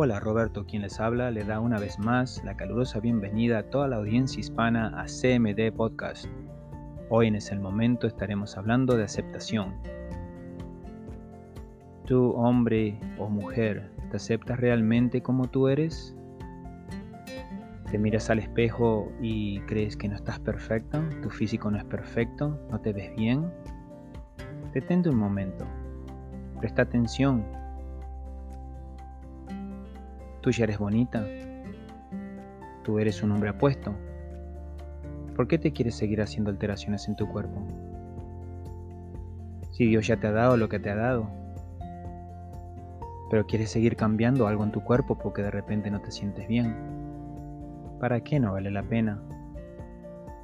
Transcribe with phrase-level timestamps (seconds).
[0.00, 3.88] Hola, Roberto, quien les habla, le da una vez más la calurosa bienvenida a toda
[3.88, 6.26] la audiencia hispana a CMD Podcast.
[7.08, 9.74] Hoy en ese momento estaremos hablando de aceptación.
[12.06, 16.14] ¿Tú, hombre o mujer, te aceptas realmente como tú eres?
[17.90, 21.02] ¿Te miras al espejo y crees que no estás perfecto?
[21.22, 22.56] ¿Tu físico no es perfecto?
[22.70, 23.52] ¿No te ves bien?
[24.72, 25.66] Detente un momento.
[26.60, 27.57] Presta atención
[30.40, 31.26] Tú ya eres bonita.
[32.84, 33.94] Tú eres un hombre apuesto.
[35.34, 37.62] ¿Por qué te quieres seguir haciendo alteraciones en tu cuerpo?
[39.72, 41.28] Si Dios ya te ha dado lo que te ha dado.
[43.30, 46.74] Pero quieres seguir cambiando algo en tu cuerpo porque de repente no te sientes bien.
[48.00, 49.20] ¿Para qué no vale la pena?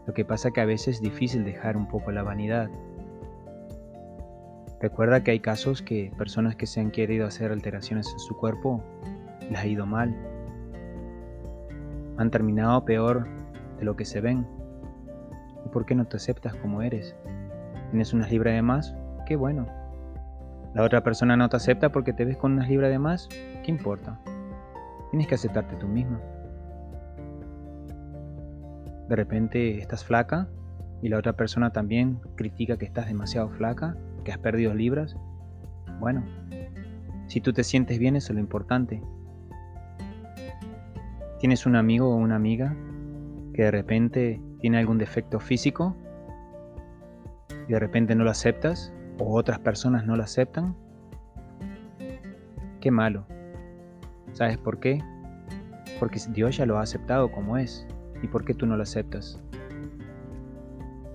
[0.07, 2.69] Lo que pasa que a veces es difícil dejar un poco la vanidad.
[4.81, 8.83] Recuerda que hay casos que personas que se han querido hacer alteraciones en su cuerpo
[9.51, 10.15] les ha ido mal.
[12.17, 13.27] Han terminado peor
[13.79, 14.47] de lo que se ven.
[15.65, 17.17] ¿Y por qué no te aceptas como eres?
[17.91, 18.95] ¿Tienes unas libras de más?
[19.27, 19.67] Qué bueno.
[20.75, 23.29] La otra persona no te acepta porque te ves con unas libras de más.
[23.29, 24.21] ¿Qué importa?
[25.11, 26.21] Tienes que aceptarte tú misma.
[29.09, 30.49] De repente estás flaca
[31.03, 35.17] y la otra persona también critica que estás demasiado flaca, que has perdido libras.
[36.01, 36.25] Bueno,
[37.27, 39.03] si tú te sientes bien, eso es lo importante.
[41.39, 42.77] ¿Tienes un amigo o una amiga
[43.55, 45.97] que de repente tiene algún defecto físico
[47.69, 50.77] y de repente no lo aceptas o otras personas no lo aceptan?
[52.81, 53.27] Qué malo.
[54.33, 55.03] ¿Sabes por qué?
[55.99, 57.87] Porque Dios ya lo ha aceptado como es.
[58.23, 59.41] ¿Y por qué tú no lo aceptas?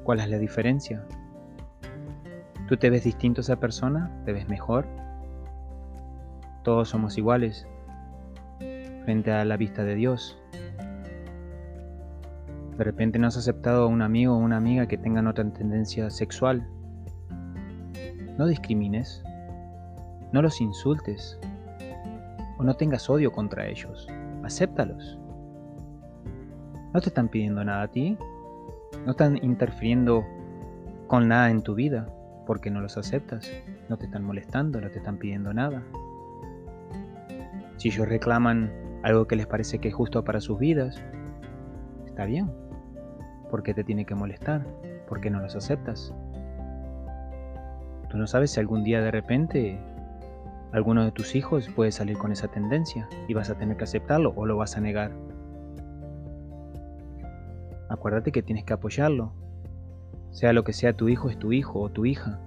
[0.03, 1.05] ¿Cuál es la diferencia?
[2.67, 4.11] ¿Tú te ves distinto a esa persona?
[4.25, 4.85] ¿Te ves mejor?
[6.63, 7.67] Todos somos iguales
[9.03, 10.37] frente a la vista de Dios.
[12.77, 16.09] De repente no has aceptado a un amigo o una amiga que tengan otra tendencia
[16.09, 16.65] sexual.
[18.37, 19.21] No discrimines,
[20.31, 21.37] no los insultes
[22.57, 24.07] o no tengas odio contra ellos.
[24.43, 25.19] Acéptalos.
[26.93, 28.17] No te están pidiendo nada a ti,
[29.05, 30.25] no están interfiriendo
[31.07, 32.07] con nada en tu vida
[32.45, 33.51] porque no los aceptas,
[33.89, 35.83] no te están molestando, no te están pidiendo nada.
[37.77, 38.71] Si ellos reclaman
[39.03, 41.01] algo que les parece que es justo para sus vidas,
[42.05, 42.51] está bien.
[43.49, 44.65] ¿Por qué te tiene que molestar?
[45.07, 46.13] ¿Por qué no los aceptas?
[48.09, 49.79] Tú no sabes si algún día de repente
[50.71, 54.33] alguno de tus hijos puede salir con esa tendencia y vas a tener que aceptarlo
[54.35, 55.11] o lo vas a negar.
[57.89, 59.33] Acuérdate que tienes que apoyarlo.
[60.31, 62.39] Sea lo que sea tu hijo, es tu hijo o tu hija.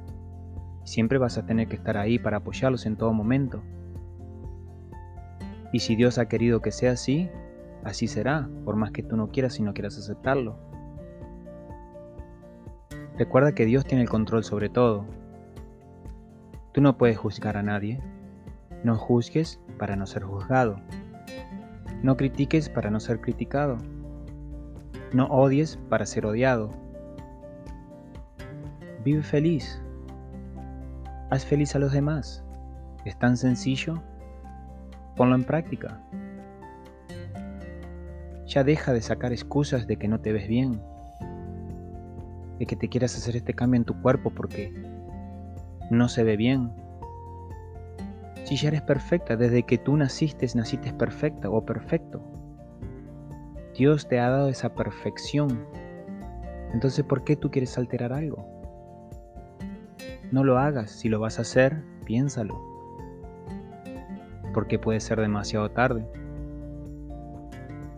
[0.84, 3.62] Siempre vas a tener que estar ahí para apoyarlos en todo momento.
[5.72, 7.30] Y si Dios ha querido que sea así,
[7.82, 10.58] así será, por más que tú no quieras y no quieras aceptarlo.
[13.18, 15.06] Recuerda que Dios tiene el control sobre todo.
[16.72, 18.00] Tú no puedes juzgar a nadie.
[18.84, 20.76] No juzgues para no ser juzgado.
[22.02, 23.78] No critiques para no ser criticado.
[25.12, 26.70] No odies para ser odiado.
[29.04, 29.80] Vive feliz.
[31.30, 32.44] Haz feliz a los demás.
[33.04, 34.02] Es tan sencillo
[35.16, 36.00] Ponlo en práctica.
[38.46, 40.80] Ya deja de sacar excusas de que no te ves bien,
[42.58, 44.72] de que te quieras hacer este cambio en tu cuerpo porque
[45.90, 46.70] no se ve bien.
[48.44, 52.22] Si ya eres perfecta, desde que tú naciste, naciste perfecta o perfecto.
[53.76, 55.66] Dios te ha dado esa perfección.
[56.72, 58.46] Entonces, ¿por qué tú quieres alterar algo?
[60.30, 60.90] No lo hagas.
[60.90, 62.71] Si lo vas a hacer, piénsalo
[64.52, 66.06] porque puede ser demasiado tarde.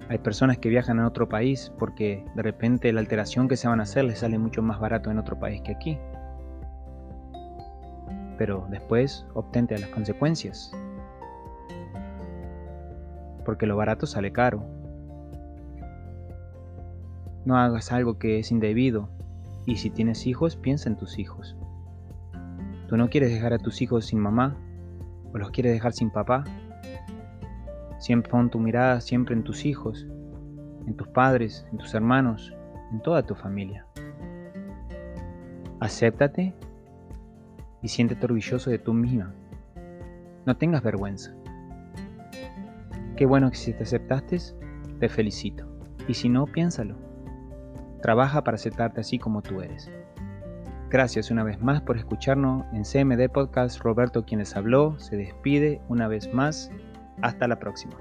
[0.09, 3.81] Hay personas que viajan a otro país porque de repente la alteración que se van
[3.81, 5.99] a hacer les sale mucho más barato en otro país que aquí.
[8.37, 10.73] Pero después obtente a las consecuencias.
[13.45, 14.65] Porque lo barato sale caro.
[17.45, 19.09] No hagas algo que es indebido.
[19.67, 21.57] Y si tienes hijos, piensa en tus hijos.
[22.89, 24.57] Tú no quieres dejar a tus hijos sin mamá
[25.35, 26.45] o los quieres dejar sin papá.
[27.99, 30.07] Siempre pon tu mirada siempre en tus hijos,
[30.87, 32.55] en tus padres, en tus hermanos,
[32.93, 33.87] en toda tu familia.
[35.81, 36.55] Acéptate
[37.83, 39.35] y siéntete orgulloso de tú misma.
[40.47, 41.35] No tengas vergüenza.
[43.17, 44.39] Qué bueno que si te aceptaste,
[45.01, 45.67] te felicito.
[46.07, 46.97] Y si no, piénsalo.
[48.03, 49.91] Trabaja para aceptarte así como tú eres.
[50.95, 53.81] Gracias una vez más por escucharnos en CMD Podcast.
[53.81, 56.71] Roberto quien les habló se despide una vez más
[57.21, 57.97] Hasta la próxima.